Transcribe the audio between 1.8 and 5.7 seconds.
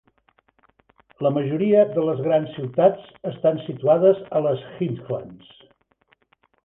de les grans ciutats estan situades a les Highlands.